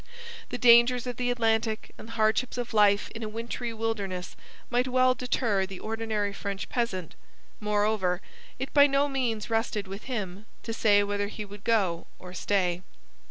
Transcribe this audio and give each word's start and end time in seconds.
The 0.49 0.57
dangers 0.57 1.05
of 1.05 1.17
the 1.17 1.29
Atlantic 1.29 1.93
and 1.95 2.07
the 2.07 2.13
hardships 2.13 2.57
of 2.57 2.73
life 2.73 3.11
in 3.11 3.21
a 3.21 3.29
wintry 3.29 3.71
wilderness 3.71 4.35
might 4.71 4.87
well 4.87 5.13
deter 5.13 5.67
the 5.67 5.79
ordinary 5.79 6.33
French 6.33 6.69
peasant; 6.69 7.13
moreover, 7.59 8.19
it 8.57 8.73
by 8.73 8.87
no 8.87 9.07
means 9.07 9.51
rested 9.51 9.85
with 9.87 10.05
him 10.05 10.47
to 10.63 10.73
say 10.73 11.03
whether 11.03 11.27
he 11.27 11.45
would 11.45 11.63
go 11.63 12.07
or 12.17 12.33
stay. 12.33 12.81